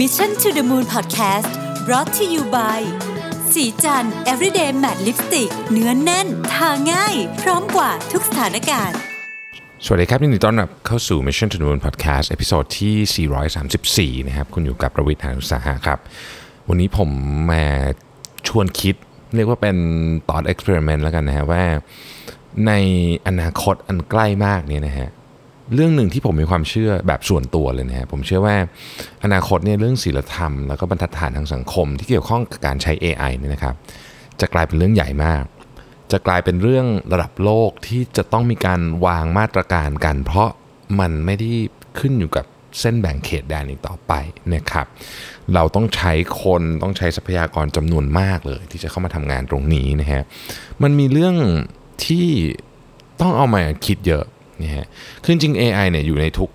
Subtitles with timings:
[0.00, 1.50] Mission to the Moon Podcast
[1.86, 2.80] brought to you by
[3.52, 8.98] ศรีจันทร์ everyday matte lipstick เนื้อแน่น ทาง่าย พร้อมกับทุกสถานการณ์
[9.84, 15.98] สวัสดีครับยินดีต้อนรับเข้าสู่ Mission to the Moon Podcast episode ที่ 434 นะครับ คุณอยู่กับผมรวิศ หาญอุตสาหะครับ
[16.68, 17.10] วันนี้ผม
[17.50, 17.64] มา
[18.48, 18.94] ชวนคิด
[19.36, 19.76] เรียกว่าเป็น
[20.30, 21.64] thought experiment แล้วกันนะฮะว่า
[22.66, 22.72] ใน
[23.26, 25.08] อนาคตอันใกล้มากนี่ยนะฮะ
[25.74, 28.56] เรื่องหนึ่งที่ผมมีความเชื่อแบบส่วนตัวเลยนะฮะผมเชื่อว่า
[29.24, 33.74] อนาคตเนี่ยเรื่องศีลธรรม แล้วก็บรรทัดฐานทางสังคม ที่เกี่ยวข้องกับการใช้ AI เนี่ยนะครับ
[34.40, 35.44] จะกลายเป็นเรื่องใหญ่มาก
[36.12, 40.48] จะกลายเป็นเรื่องระดับโลกที่จะต้องมีการวางมาตรการกัน เพราะ
[41.00, 41.50] มันไม่ได้
[41.98, 42.46] ขึ้นอยู่กับ
[42.80, 44.12] เส้นแบ่งเขตแดนอีกต่อไป
[44.54, 44.86] นะครับ
[45.54, 50.22] เราต้องใช้คนต้องใช้ทรัพยากรจำนวนมากเลย ที่จะเข้ามาทำงานตรงนี้นะฮะ
[50.82, 51.34] มันมีเรื่อง
[52.06, 52.26] ที่
[53.20, 54.24] ต้องเอามาคิดเยอะ
[54.62, 54.86] นะฮะ
[55.22, 56.50] คือจริง AI เนี่ยอยู่ในทุก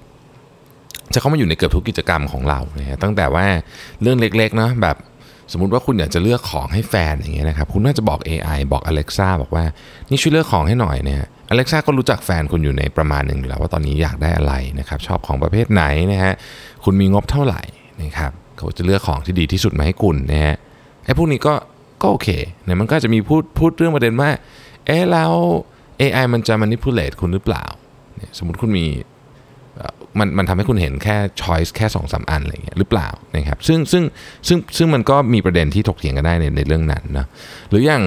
[1.13, 3.45] จะเข้ามาอยู่ในเกือบทุกกิจกรรมของเรานะฮะตั้งแต่ว่า
[4.01, 4.97] เรื่องเล็กๆเนาะแบบ
[5.51, 9.63] สมมุติว่าคุณอยากจะเลือกของให้แฟนอย่างเงี้ยนะครับคุณน่าจะบอก AI บอก Alexa บอกว่า
[10.09, 16.33] นี่ช่วยเลือกของให้หน่อยเนี่ย Alexa ก็รู้จักแฟนคุณอยู่ในประมาณหนึ่งอยู่แล้วว่าตอนนี้อยากได้อะไรนะครับชอบของประเภทไหนนะฮะ
[16.83, 17.61] คุณมีงบเท่าไหร่
[18.03, 20.55] นะครับเขาจะเลือกของที่ดีที่สุดมาให้คุณนะฮะ
[21.05, 21.53] ไอ้พวกนี้ก็
[22.01, 22.29] ก็โอเค
[22.65, 24.29] เนี่ยมันก็จะมีพูดพูดเรื่องประเด็นว่า
[24.85, 25.33] เอ๊ะแล้ว
[26.01, 27.63] AI มันจะ manipulate คุณหรือเปล่า
[28.37, 28.85] สมมติคุณมี
[30.19, 34.03] มันมันทำให้คุณเห็นแค่ choice แค่2อสอันอะไรเงี้ยหรือเปล่านะครับซึ่งซึ่ง
[34.47, 37.25] ซึ่งซึ่งมันก็มีประเด็นที่ถกเถียงกันได้ในในเรื่องนั้นนะ
[37.69, 38.03] หรืออย่าง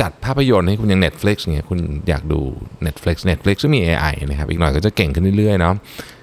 [0.00, 1.78] จัดภาพยนตร์ให้คุณอย่าง Netflix เงี้ยคุณ
[2.08, 2.40] อยากดู
[2.86, 5.74] Netflix Netflix ก็มี AI นะครับอีกหน่อยก็จะเก่งขึ้นเรื่อยๆเนาะ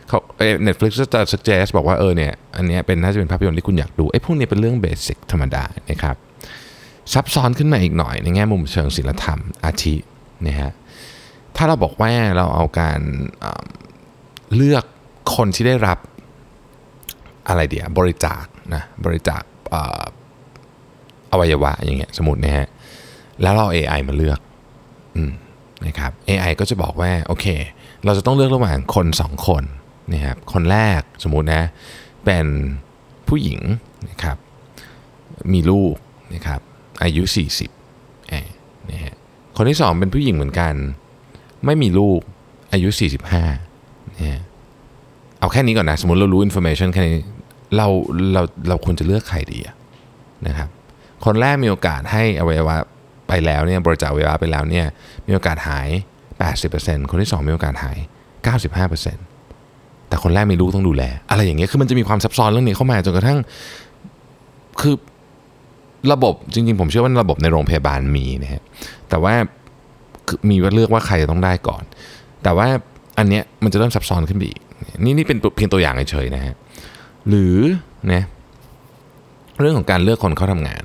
[0.08, 0.20] เขา
[0.64, 6.16] เน็ตฟลิกซ์จะ suggest บอกว่าเออเนี่ยอันนี้เป็นน่าจะเป็นภาพยนตร์ที่คุณอยากดูไอ้พวกนี้เป็นเรื่องเบสิกธรรมดานะครับ
[7.14, 9.96] ซับซ้อนขึ้นมาอีกหน่อยในแง่มุมเชิงศิลธรรมอาทิ
[10.48, 10.72] นะฮะ
[11.56, 13.00] ถ้าเราบอกว่าเราเอาการ
[14.56, 14.86] เลือก
[15.36, 16.00] คนที่ได้รับ
[17.48, 19.42] อะไรเดียบริจาคนะบริจาค
[21.32, 22.68] อวัยวะอย่างเงี้ยสมมตินะฮะ
[23.42, 24.40] แล้วเรา AI มาเลือก
[25.16, 25.18] อ
[25.88, 27.46] นะครับ AI ก็จะบอกว่าโอเค
[28.06, 29.64] เราจะต้องเลือกระหว่างคนสองคน
[30.14, 31.64] นะครับคนแรกสมมุตินะ
[32.26, 32.46] เป็น
[33.28, 33.60] ผู้หญิง
[34.10, 34.38] นะครับ
[35.54, 35.96] มีลูก
[36.34, 36.62] นะครับ
[37.04, 37.24] อายุ
[37.78, 38.34] 40เอ
[38.92, 39.16] นะฮะ
[39.56, 40.74] คนที่สองเป็นผู้หญิงเหมือนกัน
[41.66, 42.20] ไม่มีลูก
[42.74, 44.42] อายุ 45เนะฮะ
[45.40, 47.16] เอาแค่นี้ก่อนนะ สมมติเรารู้ information แค่นี้
[47.78, 47.88] เรา
[48.34, 49.60] เราเราควรจะเลือกใครดี
[50.48, 50.70] นะครับ
[51.26, 52.76] คนแรกมีโอกาสให้อวัยวะ
[53.28, 54.86] ไปแล้วเนี่ยบริจาคอวัยวะไปแล้วเนี่ย
[55.28, 55.90] มีโอกาสหาย
[56.50, 57.98] 80%คนที่ 2 มีโอกาสหาย
[58.64, 63.38] 95%แต่คนแรกมีลูกต้องดูแล อะไรอย่างเงี้ยคือมันจะมีความซับซ้อนเรื่องนี้เข้ามาจนกระทั่ง
[64.82, 64.96] คือ
[66.12, 68.64] ระบบจริงๆ ผมเชื่อว่าระบบในโรงพยาบาลมีนะฮะ
[69.10, 69.34] แต่ว่า
[70.50, 71.84] มีว่าเลือกว่าใครจะต้องได้ก่อน
[72.44, 72.68] แต่ว่า
[73.18, 74.62] อันเนี้ยมันจะเริ่มซับซ้อนขึ้นไปอีก
[75.04, 76.56] นี่นี่เป็นเพียงตัวอย่างเฉยๆนะฮะ
[77.30, 77.58] หรือ
[78.14, 78.24] นะ
[79.60, 80.84] เรื่องของการเลือกคนเข้าทำงาน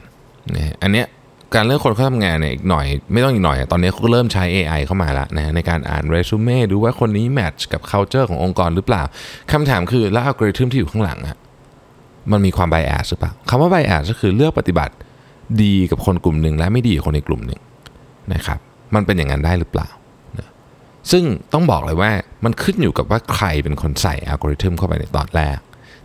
[0.57, 1.07] นะอันเนี้ย
[1.55, 9.03] การเลือกคนเข้าทำงานเนี่ยอีกหน่อยไม่ต้องอีกหน่อย ตอนนี้เขาก็เริ่มใช้ AI เข้ามาแล้วนะในการอ่านเรซูเม่ดูว่าคนนี้ match กับ culture ขององค์กรหรือเปล่า
[9.53, 11.37] คำถามคือแล้วอัลกอริทึมที่อยู่ข้างหลังอะ
[12.33, 14.95] มันมีความ bias หรือเปล่าคำว่า bias ก็คือเลือกปฏิบัติ
[15.63, 17.61] ดีกับคนกลุ่มหนึ่งและไม่ดีกับคนในกลุ่มหนึ่ง
[18.35, 18.59] นะครับ
[18.95, 19.89] มันเป็นอย่างนั้นได้หรือเปล่า
[21.11, 22.11] ซึ่งต้องบอกเลยว่า
[22.45, 25.59] มันขึ้นอยู่กับว่าใครเป็นคนใส่อัลกอริทึมเข้าไปในตอนแรก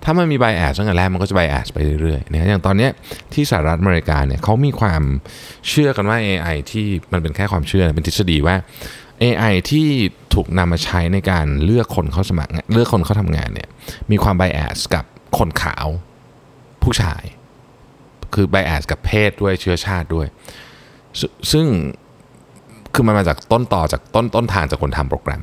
[0.03, 2.89] ถ้ามันมี bias ตั้งแต่แรกมันก็จะ bias ไปเรื่อยๆนะอย่างตอนนี้
[3.33, 5.01] ที่สหรัฐอเมริกาเนี่ยเขามีความ
[5.69, 8.55] เชื่อกันว่า AI ที่มันเป็นแค่ความเชื่อเป็นทฤษฎีว่า
[9.23, 9.87] AI ที่
[10.33, 13.69] ถูกนำมาใช้ในการเลือกคนเข้าสมัครเลือกคนเข้าทำงานเนี่ย
[14.11, 15.05] มีความไบแอสกับ
[15.37, 15.87] คนขาว
[16.83, 17.23] ผู้ชาย
[18.33, 20.27] คือไบแอสกับเพศด้วยเชื้อชาติด้วย
[21.51, 21.65] ซึ่ง
[22.93, 25.41] คือมันมาจากต้นต่อจากต้นต้นทางจากคนทำโปรแกรม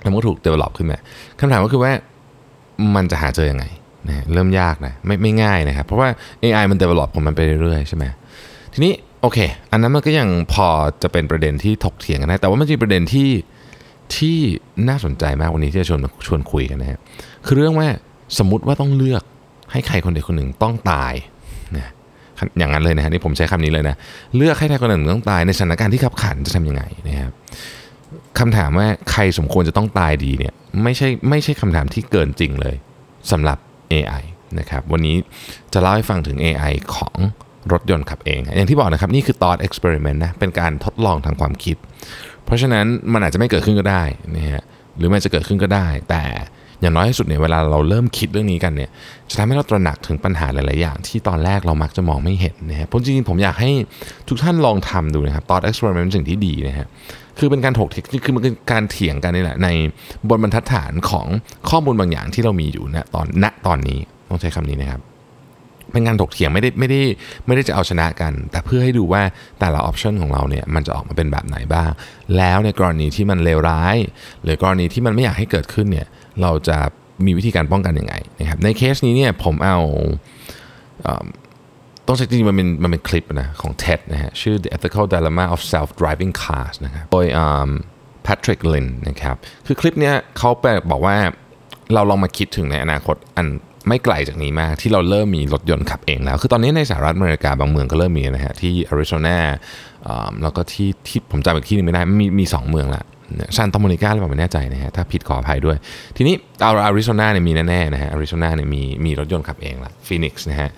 [0.00, 0.98] แล้วมันก็ถูก develop ขึ้นมา
[1.38, 1.92] คำถามก็คือว่า
[2.96, 3.64] มันจะหาเจออยังไง
[4.08, 6.08] นะเริ่มยากนะไม่ไม่ง่ายนะครับเพราะว่า
[6.42, 8.04] AI มัน develop ของมันไปเรื่อยๆใช่ไหม
[8.72, 8.92] ทีนี้
[9.22, 9.38] โอเค
[9.72, 10.66] อันนั้นมันก็ยังพอ
[11.02, 13.30] จะเป็นประเด็นที่ถกเถียงกันได้แต่ว่ามันมีประเด็นที่
[14.16, 14.38] ที่
[14.88, 16.98] น่าสนใจมากวันนี้ที่จะชวนชวนคุยกันนะฮะ
[17.46, 17.88] คือเรื่องว่า
[18.38, 19.22] สมมติว่าต้องเลือก
[19.72, 21.14] ให้ใครคนใดคนหนึ่งต้องตาย
[22.58, 23.96] อย่างนั้นเลยนะฮะนี่ผมใช้คำนี้เลยนะ
[24.36, 27.32] เลือกให้ใครคนหนึ่งต้องตายในสถานการณ์ที่ขับขันจะทำยังไงนะครับ
[28.38, 30.52] คำถามว่าใครสมควรจะต้องตายดีเนี่ย
[30.82, 32.76] ไม่ใช่ไม่ใช่คำถามที่เกินจริงเลย
[33.30, 33.58] สำหรับ
[33.92, 34.22] AI
[34.58, 35.16] นะครับวันนี้
[35.72, 37.16] จะเล่าให้ฟังถึง AI ของ
[37.72, 41.76] รถยนต์ขับเอง อย่างที่บอกนะครับ นี่คือ thought experiment นะเป็นการทดลองทางความคิด
[42.44, 44.02] เพราะฉะนั้นมันอาจจะไม่เกิดขึ้นก็ได้
[44.36, 44.62] นะฮะ
[44.96, 46.24] หรือมันจะเกิดขึ้นก็ได้ แต่
[46.80, 48.90] อย่างน้อยที่สุดเนี่ยเวลาเราเริ่มคิดเรื่องนี้กันเนี่ย
[49.30, 53.70] จะทำให้เราตระหนักถึงปัญหาหลาย ๆ อย่าง ที่ตอนแรกเรามักจะมองไม่เห็นนะฮะผมจริง ๆ ผมอยากให้
[54.28, 56.86] ทุกท่านลองทำดูนะครับตอนเอ็กซ์เพร์เป็นสิ่งที่ดีนะฮะ
[57.38, 59.68] คือเป็นการถกเถียงคือมันเป็นการเถียงกันนี่แหละใน
[60.28, 61.26] บนบรรทัดฐานของ
[61.70, 63.98] ข้อมูลบางอย่างที่เรามีอยู่ณตอนณตอนนี้
[64.28, 65.00] ต้องใช้คำนี้นะครับ
[65.92, 67.00] เป็นการถกเถียงไม่ได้ไม่ได้
[67.46, 69.22] ไม่ได้จะเอาชนะกัน แต่เพื่อให้ดูว่า
[69.60, 71.90] แต่ละออปชันของเราเนี่ยมันจะออกมาเป็นแบบไหนบ้าง
[72.36, 73.96] แล้วในกรณีที่มันเลวร้าย
[74.42, 76.06] หรือกรณีที่มันไม่อยากให้เกิดขึ้นเนี่ย
[76.42, 76.78] เราจะ
[77.26, 79.78] มีวิธีการป้องกันยังไงนะครับในเคสนี้เนี่ยผมเอา
[82.06, 87.26] ต้องใช้จริงมันเป็นมันเป็นคลิปนะของ TED นะฮะชื่อ The Ethical Dilemma of Self-Driving Cars นะครับโดย
[88.26, 89.36] Patrick Lin นะครับ
[89.66, 91.16] คือคลิปเนี้ยเขาไปบอกว่า
[91.94, 93.46] เราลองมาคิดถึงในอนาคตอัน
[93.88, 99.38] ไม่ไกลจากนี้มากที่เราเริ่มมีรถยนต์ขับเองแล้ว คือตอนนี้ในสหรัฐอเมริกาบางเมืองก็เริ่มมีนะฮะที่อาริโซนา
[100.42, 103.04] แล้วก็ที่ที่ผมจำอีกที่นึงไม่ได้มีมีสองเมืองละ
[103.56, 105.76] ซานตาโมนิกาหรือเปล่าไม่แน่ใจนะฮะถ้าผิดขออภัยด้วย
[106.16, 110.68] ทีนี้เอาอาริโซนาเนี่ยมีแน่ๆนะฮะอาริโซนาเนี่ยมีมีรถยนต์ขับเองละฟีนิกซ์นะฮะ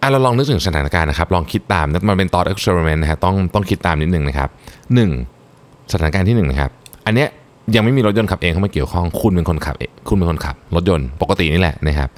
[0.00, 4.50] อะเราลองนึกถึงสถานการณ์นะครับ ลองคิดตามมันเป็น thought experiment นะฮะต้องต้องคิดตามนิดนึงนะครับ
[4.94, 5.10] หนึ่ง
[5.92, 6.70] สถานการณ์ที่หนึ่งนะครับ
[7.06, 7.28] อันเนี้ย
[7.74, 12.08] ยังไม่มีรถยนต์ขับเองเข้ามาเกี่ยวข้อง คุณเป็นคนขับเองคุณเป็นคนขับ รถยนต์ปกตินี่แหละนะครับ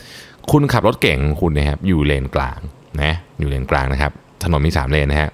[0.51, 2.59] คุณขับรถเก๋งคุณนะครับอยู่เลนกลาง
[3.03, 4.13] นะอยู่เลนกลางนะครับ
[4.45, 5.31] ถนนมี 3 เลนนะฮะ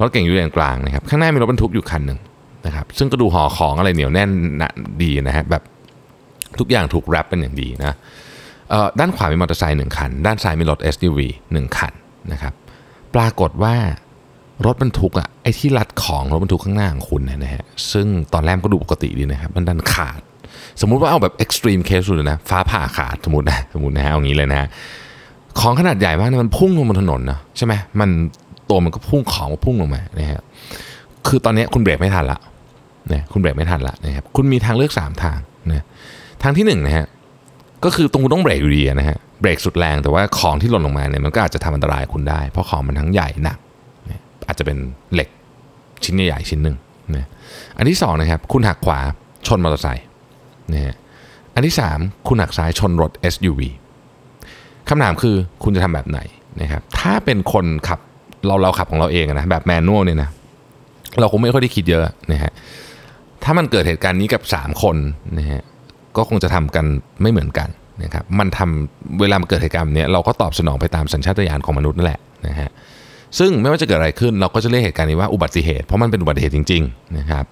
[0.00, 2.18] รถเก๋งอยู่เลนกลางนะครับ ข้างหน้ามีรถบรรทุกอยู่คันหนึ่ง
[2.66, 4.30] นะครับ ซึ่งก็ดูห่อของอะไรเหนียวแน่น
[5.02, 5.62] ดีนะฮะแบบ
[6.58, 7.96] ทุกอย่างถูก wrap เป็นอย่างดีนะ
[8.98, 11.18] ด้านขวามีมอเตอร์ไซค์หนึ่งคัน ด้านซ้ายมีรถ SUV
[11.52, 11.92] 1 คัน
[12.32, 12.52] นะครับ
[13.14, 13.74] ปรากฏว่า
[14.66, 20.20] รถบรรทุกอะไอ้ที่รัดของรถบรรทุกข้างหน้าของคุณเนี่ยนะฮะซึ่งตอนแรกก็ดูปกติดีนะครับมันดันขาด
[20.80, 24.68] สมมุติว่าเอาแบบ extreme case สุดนะฟ้าผ่าขาดสมมตินะสมมตินะฮะเอางี้เลยนะฮะ
[25.60, 28.10] ของขนาดใหญ่มากนะมันพุ่งลงบนถนนนะใช่ไหมมัน
[28.70, 30.40] ตัวมันก็พุ่งของพุ่งลงมานะฮะ
[31.28, 32.38] คือตอนนี้คุณเบรกไม่ทันละ
[33.12, 35.38] นะคุณเบรกไม่ทันละนะครับคุณมีทางเลือก 3 ทาง
[35.68, 35.84] นะ
[36.42, 37.06] ทางที่1นนะฮะ
[37.84, 43.58] ก็คือตรงคุณต้องเบรกอยู่ดีนะฮะเบรกสุดแรงแต่ว่าของที่หล่นลงมาเนี่ยมันก็อาจจะทำอันตรายคุณได้ เพราะของมันทั้งใหญ่หนัก
[44.48, 44.78] อาจจะเป็น
[45.12, 45.28] เหล็ก
[46.04, 46.76] ชิ้นใหญ่ๆชิ้นหนึ่ง
[47.16, 47.26] นะ
[47.78, 48.98] อันที่2นะครับคุณหักขวา
[49.46, 50.06] ชนมอเตอร์ไซค์
[50.72, 50.96] นะฮะ
[51.54, 53.60] อันที่ 3 คุณหักซ้ายชนรถ SUV
[54.88, 56.20] คำถามคือคุณจะทำแบบไหน
[56.60, 57.98] นะครับถ้าเป็นคนขับ
[58.46, 60.30] เราเราขับของเราเองนะแบบแมนนวลเนี่ยนะ
[61.20, 62.02] เราคงไม่ค่อยได้คิดเยอะ
[62.32, 62.52] นะฮะ
[63.44, 64.96] ถ้ามันเกิดเหตุการณ์นี้กับ 3 คน
[65.38, 65.62] นะฮะ
[66.16, 66.84] ก็คงจะทำกัน
[67.22, 67.68] ไม่เหมือนกัน
[68.02, 72.70] นะครับมันทำเวลามันเกิดเหตุการณ์เนี้ยเราก็ตอบสนองไปตามสัญชาตญาณของมนุษย์นั่นแหละนะฮะ
[73.38, 77.44] ซึ่งไม่ว่าจะเกิดอะไรขึ้นเราก็จะเรียกเหตุการณ์นี้ว่าอุบัติเหตุ เพราะมันเป็นอุบัติเหตุจริงๆนะครับ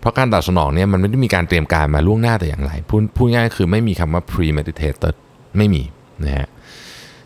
[0.00, 5.14] เพราะการตอบสนองเนี่ยมันไม่ได้มีการเตรียมการมาล่วงหน้าแต่อย่างไรพูดพูดง่ายคือไม่มีคำว่า premeditated
[5.56, 5.82] ไม่มี
[6.24, 6.48] นะฮะ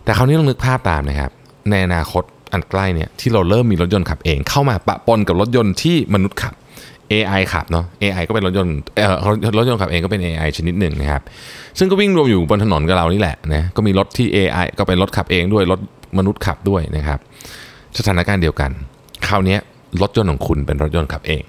[0.05, 1.31] แต่คราวนี้ลองนึกภาพตามนะครับ
[1.71, 2.23] ในอนาคต
[2.53, 6.55] อันใกล้เนี่ยที่เราเริ่มมีรถยนต์ขับเอง เข้ามาปะปนกับรถยนต์ที่มนุษย์ขับ
[7.13, 9.17] AI ขับเนาะ AI ก็เป็นรถยนต์เอ่อ
[9.59, 11.23] รถยนต์ขับเองก็เป็น AI ชนิดหนึ่งนะครับ
[11.79, 15.81] ซึ่งก็วิ่งรวมอยู่บนถนนกับเรานี่แหละนะก็มีรถที่ AI ก็เป็นรถขับเองด้วยรถ
[16.19, 17.19] มนุษย์ขับด้วยนะครับ
[17.99, 18.71] สถานการณ์เดียวกัน
[19.27, 19.57] คราวนี้
[20.03, 21.43] รถยนต์ของคุณเป็นรถยนต์ขับเอง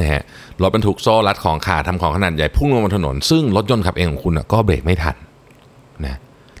[0.00, 0.22] นะฮะ
[0.62, 5.16] รถบรรทุกโซ่รัดของขาทำของขนาดใหญ่พุ่งลงบนถนน ซึ่งรถยนต์ขับเองของคุณก็เบรกไม่ทัน
[6.04, 6.16] นะ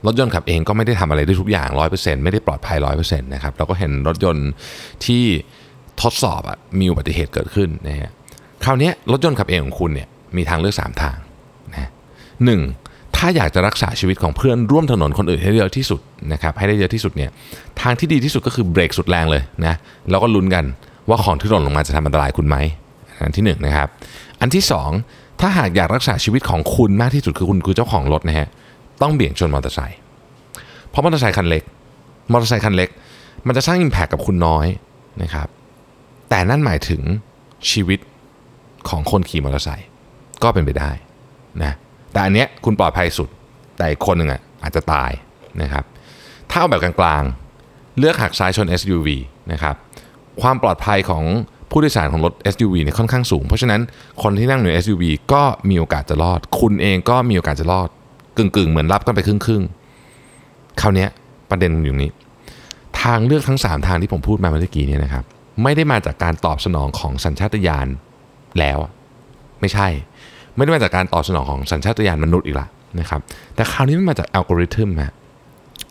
[0.06, 4.48] รถยนต์ขับเองก็ไม่ได้ทำอะไรได้ทุกอย่าง 100%ไม่ได้ปลอดภัย 100%นะครับเราก็เห็นรถยนต์
[5.04, 5.22] ที่
[6.02, 8.10] ทดสอบอะมีอุบัติเหตุเกิดขึ้นนะฮะ
[8.64, 11.16] คราวนี้รถยนต์ขับเองของคุณเนี่ยมีทางเลือก 3 ทาง
[11.72, 11.90] นะ
[12.44, 12.60] หนึ่ง
[13.24, 16.00] ถ้าอยากจะรักษาชีวิตของเพื่อนร่วมถนนคนอื่นให้เยอะที่สุด
[16.32, 17.30] นะครับให้ได้เยอะที่สุดเนี่ย
[17.80, 19.74] ทางที่ดีที่สุดก็คือเบรกสุดแรงเลยนะ
[20.10, 20.64] แล้วก็ลุ้นกัน
[21.08, 22.56] ว่าของที่หล่นลงมาจะทำอันตรายคุณไหม
[23.24, 23.88] อันที่1นนะครับ
[24.40, 24.64] อันที่
[25.00, 28.48] 2 ถ้าหากอยากรักษาชีวิตของคุณมากที่สุดคือคุณคือเจ้าของรถนะฮะ
[29.02, 29.98] ต้องเบี่ยงชนมอเตอร์ไซค์
[30.88, 31.62] เพราะมอเตอร์ไซค์คันเล็ก
[32.32, 32.88] มอเตอร์ไซค์คันเล็ก
[33.46, 34.66] มันจะสร้างอิมแพคกับคุณน้อย
[35.22, 35.48] นะครับ
[36.28, 37.02] แต่นั่นหมายถึง
[37.70, 37.98] ชีวิต
[38.88, 39.88] ของคนขี่มอเตอร์ไซค์
[40.42, 40.90] ก็เป็นไปได้
[41.64, 41.72] นะ
[42.12, 43.28] แต่อันเนี้ยคุณปลอดภัยสุด
[43.76, 45.10] แต่อีกคนหนึ่งอะอาจจะตาย
[45.62, 45.84] นะครับ
[46.50, 49.08] ถ้าเอาแบบกลางๆ เลือกหักซ้ายชน SUV
[49.52, 49.74] นะครับ
[50.42, 51.24] ความปลอดภัยของ
[51.70, 53.80] ผู้โดยสารของรถ SUV เนี่ยค่อนข้างสูง เพราะฉะนั้น
[54.22, 57.88] คนที่นั่งอยู่ใน SUV ก็มีโอกาสจะรอด คุณเองก็มีโอกาสจะรอด
[58.36, 61.06] กึ่งๆ เหมือนรับกันไปครึ่งๆ คราวนี้
[61.50, 62.10] ประเด็นอยู่นี้
[63.02, 65.24] ทางเลือกทั้ง 3 ทางที่ผมพูดมาเมื่อกี้เนี่ยนะครับ
[65.62, 67.86] ไม่ได้มาจากการตอบสนองของสัญชาตญาณ
[68.58, 68.78] แล้ว
[69.60, 69.88] ไม่ใช่
[70.56, 72.66] ไม่ได้มาจากการตอบสนองของสัญชาตญาณมนุษย์อีกละ
[73.00, 73.20] นะครับ
[73.54, 75.12] แต่คราวนี้มันมาจากอัลกอริทึมฮะ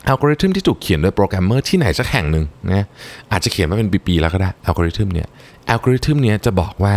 [0.08, 2.86] อัลกอริทึมที่ถูกเขียนโดยโปรแกรมเมอร์ที่ไหนสักแห่งหนึ่งนะ
[3.32, 5.28] อาจจะเขียนมาเป็นปีๆแล้วก็ได้อัลกอริทึมเนี่ย
[5.70, 6.96] อัลกอริทึมเนี้ยจะบอกว่า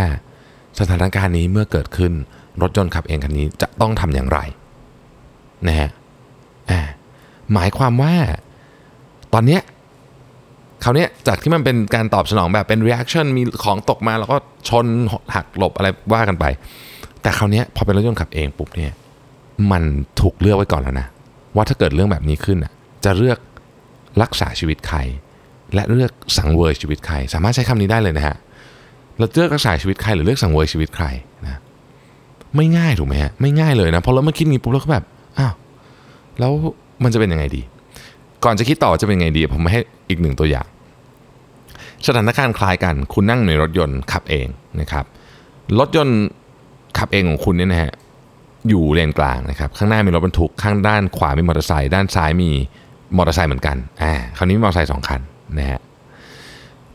[0.80, 2.12] สถานการณ์นี้เมื่อเกิดขึ้น
[2.62, 4.38] รถยนต์ขับเองคันนี้จะต้องทำอย่างไร
[5.68, 5.90] นะฮะ
[7.52, 8.14] หมายความว่า
[9.35, 9.62] ตอนเนี้ย
[10.85, 14.37] คราวนี้จากที่มันเป็นการตอบสนองแบบเป็น reaction มีของตกมาแล้วก็
[14.68, 14.87] ชน
[15.35, 16.44] หักหลบอะไรว่ากันไป
[17.25, 18.93] แต่คราวนี้พอเป็นรถยนต์ขับเองปุ๊บเนี่ย
[19.71, 19.83] มัน
[20.21, 21.07] ถูกเลือกไว้ก่อนแล้วนะ
[21.57, 22.59] ว่าถ้าเกิดเรื่องแบบนี้ขึ้น
[23.04, 23.38] จะเลือก
[24.23, 24.99] รักษาชีวิตใคร
[25.75, 28.37] และเลือกสังเวยชีวิตใคร สามารถใช้คำนี้ได้เลยนะฮะ
[29.19, 31.07] เราเลือกรักษาชีวิตใครหรือเลือกสังเวยชีวิตใคร
[31.45, 31.61] นะ
[32.57, 35.04] ไม่ง่ายถูกไหมฮะไม่ง่ายเลยนะพอเรามาคิดงี้ปุ๊บเราก็แบบ
[35.38, 35.54] อ้าว
[36.38, 36.52] แล้ว
[37.04, 37.62] มันจะเป็นยังไงดี
[38.45, 40.66] ก่อนจะคิดต่อจะเป็นยังไงดี ผมให้อีกหนึ่งตัวอย่าง
[42.07, 44.47] สถานการณ์คล้ายกัน คุณนั่งในรถยนต์ขับเอง
[44.81, 45.04] นะครับ
[45.78, 46.21] รถยนต์
[46.99, 47.93] ขับเองของคุณเนี่ยนะฮะ
[48.69, 52.51] อยู่เลนกลางนะครับข้างหน้ามีรถบรรทุกข้างด้านขวามีมอเตอร์ไซค์ด้านซ้ายมี
[53.17, 55.21] มอเตอร์ไซค์เหมือนกันอ่าคราวนี้มีมอเตอร์ไซค์สองคัน
[55.59, 55.81] นะฮะ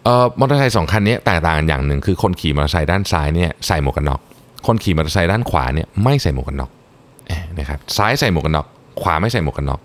[0.04, 4.22] เอ่อมอเตอร์ไซค์สองคันนี้แตกต่างกันอย่างหนึ่งคือคนขี่มอเตอร์ไซค์ด้านซ้ายเนี่ยใส่หมวกกันน็อก
[4.68, 6.72] คนขี่มอเตอร์ไซค์ด้านขวาเนี่ยไม่ใส่หมวกกันน็อก
[7.60, 8.68] นะครับซ้ายใส่หมวกกันน็อก
[9.02, 9.82] ขวาไม่ใส่หมวกกันน็อก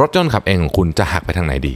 [0.00, 1.74] รถยนต์ขับเองของคุณจะหักไปทางไหนดี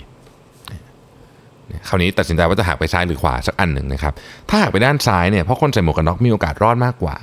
[1.88, 4.12] คราวนี้ตัดสินใจว่าจะหักไปซ้ายหรือขวาสักอันหนึ่งนะครับ
[4.48, 7.14] ถ้าหักไปด้านซ้ายเนี่ยเพราะคนใส่หมวกกันน็อกมีโอกาสรอดมากกว่า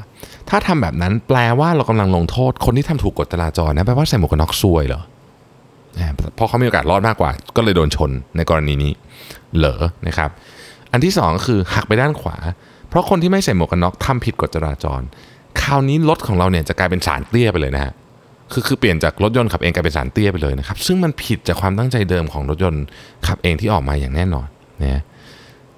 [0.49, 5.01] ถ้าทำแบบนั้นแปลว่าเรากำลังลงโทษคนที่ทำถูกกฎจราจรนะแปลว่าใส่หมวกกันน็อกซวยเหรอ
[6.35, 8.91] เพราะเขามีโอกาสรอดมากกว่า ก็เลยโดนชนในกรณีนี้
[9.57, 10.29] เหรอนะครับ
[10.91, 12.37] อันที่สองก็คือหักไปด้านขวา
[12.89, 15.01] เพราะคนที่ไม่ใส่หมวกกันน็อกทำผิดกฎจราจร
[15.61, 17.93] คราวนี้รถของเราเนี่ยจะกลายเป็นสารเตี้ยไปเลยนะฮะ
[18.51, 22.83] คือคือเปลี่ยนจากรถยนต์ขับเองกลายเป็นสารเตี้ยไปเลยนะครับ ซึ่งมันผิดจากความตั้งใจเดิมของรถยนต์
[23.27, 24.47] ขับเองที่ออกมาอย่างแน่นอน
[24.83, 25.01] นะ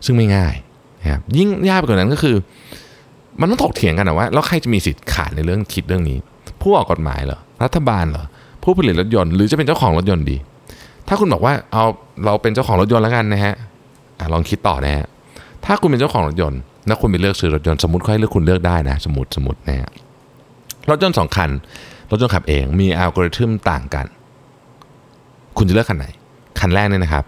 [0.05, 0.55] ซึ่งไม่ง่าย
[1.01, 2.35] นะครับยิ่งยากไปกว่านั้นก็คือ
[3.39, 6.17] มันต้องถกเถียงกันนะว่าแล้วใครจะมีสิทธิ์ขาดในเรื่องคิดเรื่องนี้
[6.61, 8.25] ผู้ออกกฎหมายเหรอรัฐบาลเหรอ
[8.63, 10.37] ผู้ผลิตรถยนต์หรือจะเป็นเจ้าของรถยนต์ดี
[11.07, 11.83] ถ้าคุณบอกว่าเอา
[12.25, 13.53] เราเป็นเจ้าของรถยนต์แล้วกันนะฮะ
[14.19, 15.07] อะลองคิดต่อนะฮะ
[15.65, 19.89] ถ้าคุณเป็นเจ้าของรถยนต์แล้วคุณไปเลือกซื้อรถยนต์สมมติเขาให้เลือกคุณเลือกได้นะ สมมติสมมตินะฮะ
[20.89, 21.49] รถยนต์สองคัน
[22.11, 24.05] รถยนต์ขับเองมีอัลกอริทึมต่างกัน
[25.57, 26.07] คุณจะเลือกคันไหน
[26.59, 27.25] คันแรกเนี่ยนะครับ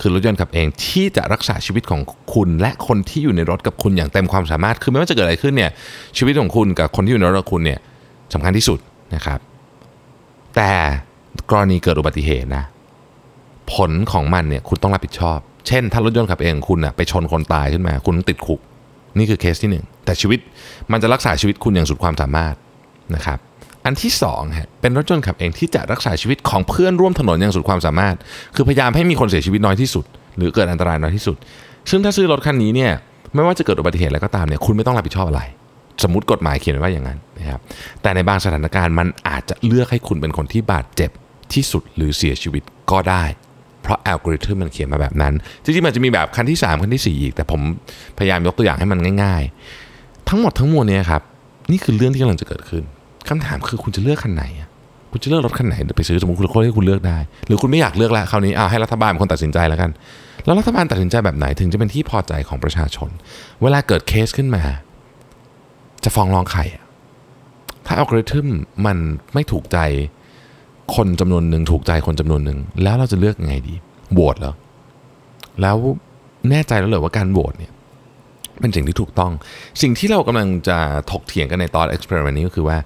[0.00, 2.00] คือรถยนต์ขับเองที่จะรักษาชีวิตของ
[2.34, 5.70] คุณและคนที่อยู่ในรถกับคุณอย่างเต็มความสามารถ คือไม่ว่าจะเกิดอะไรขึ้นเนี่ย
[6.16, 7.78] ชีวิตของคุณกับคนที่อยู่ในรถกับคุณเนี่ย
[8.34, 8.78] สำคัญที่สุด
[9.14, 9.38] นะครับ
[10.56, 10.72] แต่
[11.50, 12.64] กรณีเกิดอุบัติเหตุนะ
[13.72, 18.60] ผลของมันเนี่ยคุณต้องรับผิดชอบ เช่น ถ้ารถยนต์ขับเองของคุณนะไปชนคนตายขึ้นมา คุณต้องติดคุก
[19.18, 20.40] นี่คือเคสที่หนึ่งแต่ชีวิต
[20.92, 22.54] มันจะรักษาชีวิตคุณอย่างสุดความสามารถ
[23.14, 23.38] นะครับ
[23.84, 28.16] อันที่สองฮะเป็นรถยนต์ขับเองที่จะรักษาชีวิตของเพื่อนร่วมถนนอย่างสุดความสามารถ
[28.54, 30.04] คือพยายามให้มีคนเสียชีวิตน้อยที่สุด
[30.36, 31.36] หรือเกิดอันตรายน้อยที่สุด
[31.90, 32.92] ซึ่งถ้าซื้อรถคันนี้เนี่ย
[33.34, 35.42] ไม่ว่าจะเกิดอุบัติเหตุอะไรก็ตามเนี่ยคุณไม่ต้องรับผิดชอบอะไร
[36.02, 37.60] สมมติกฎหมายเขียนไว้ว่าอย่างนั้นนะครับ
[38.02, 41.10] แต่ในบางสถานการณ์มันอาจจะเลือกให้คุณเป็นคนที่บาดเจ็บ
[41.54, 43.24] ที่สุดหรือเสียชีวิตก็ได้
[43.82, 45.34] เพราะอัลกอริทึมมันเขียนมาแบบนั้น
[45.64, 47.60] จริงๆมันจะมีแบบคันที่3คันที่ 4 อีก แต่ผม
[48.18, 49.42] พยายามยกตัวอย่างให้มันง่าย
[49.86, 51.22] ๆ ทั้งหมดทั้งมวลเนี่ยครับ
[51.70, 52.84] นี่คือเรื่องที่กำลังจะเกิดขึ้น
[53.28, 54.44] คำถามคือคุณจะเลือกคันไหน
[55.10, 59.90] คุณจะเลือกรถคันไหนไปซื้อสมมติคุณคนให้คุณเลือกได้ หรือคุณไม่อยากเลือกแล้วคราวนี้เอาให้รัฐบาลเป็นคนตัดสินใจแล้วกัน
[60.44, 63.10] แล้วรัฐบาลตัดสินใจแบบไหนถึงจะเป็นที่พอใจของประชาชน
[63.62, 64.62] เวลาเกิดเคสขึ้นมา
[66.04, 66.60] จะฟ้องร้องใคร
[67.86, 68.46] ถ้าอัลกอริทึม
[68.86, 68.96] มัน
[69.34, 69.78] ไม่ถูกใจ
[70.94, 73.74] คนจำนวนหนึ่งถูกใจคนจำนวนหนึ่งแล้วเราจะเลือกยังไงดี
[74.12, 74.54] โหวตเหรอ
[75.60, 75.76] แล้ว
[76.50, 77.72] แน่ใจแล้วเหรอว่าการโหวตเนี่ย
[78.60, 79.32] เป็นสิ่งที่ถูกต้อง
[79.82, 80.78] สิ่งที่เรากำลังจะ
[81.10, 82.78] ถกเถียงกันใน thought experiment นี้ก็คือว่า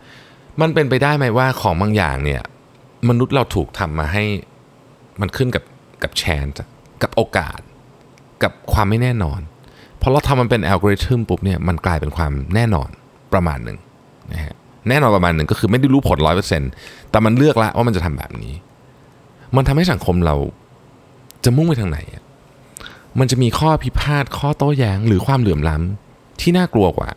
[0.61, 2.43] มันเป็นไปได้ไหมว่าของบางอย่างเนี่ย
[3.09, 4.25] มนุษย์เราถูกทำมาให้
[5.21, 5.65] มันขึ้นกับ
[6.03, 6.47] กับ chance
[7.03, 7.61] กับโอกาส
[8.43, 9.41] กับความไม่แน่นอน
[10.01, 12.89] พอเราทำมันเป็นอัลกอริทึมปุ๊บเนี่ยมันกลายเป็นความแน่นอน
[13.33, 13.79] ประมาณหนึ่ง
[14.33, 14.55] นะฮะ
[14.89, 16.71] แน่นอนประมาณหนึ่งก็คือไม่ได้รู้ผลร้อยเปอร์เซ็นต์
[17.11, 18.55] แต่มันเลือกละว่ามันจะทำแบบนี้
[19.57, 20.37] มันทำให้สังคมเรา
[21.45, 22.24] จะมุ่งไปทางไหนอะ
[23.21, 27.09] มันจะมีข้อพิพาทข้อโต้แย้งหรือความเหลื่อมล้ำที่น่ากลัวกว่า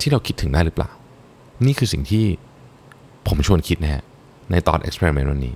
[0.00, 0.90] ที่เราคิดถึงได้หรือเปล่า
[1.66, 2.24] นี่คือสิ่งที่
[3.28, 4.02] ผมชวนคิดนะฮะ
[4.50, 5.54] ในตอน Experiment วันนี้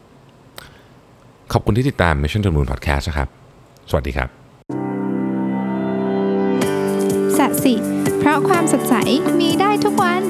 [1.52, 3.28] ขอบคุณที่ติดตาม Mission to Moon Podcast นะครับ
[3.90, 4.28] สวัสดีครับ
[7.36, 7.74] สัสิ
[8.18, 8.94] เพราะความสดใส
[9.40, 10.22] มีได้ทุกวัน